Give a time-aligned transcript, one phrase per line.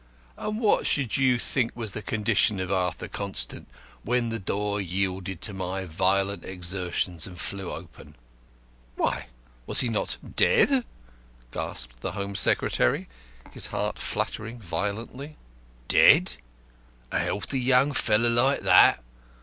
[0.35, 3.69] And what should you think was the condition of Arthur Constant
[4.01, 8.15] when the door yielded to my violent exertions and flew open?"
[8.95, 9.27] "Why,
[9.67, 10.85] was he not dead?"
[11.51, 13.09] gasped the Home Secretary,
[13.51, 15.37] his heart fluttering violently.
[15.87, 16.31] "Dead?
[17.11, 19.03] A young, healthy fellow like that!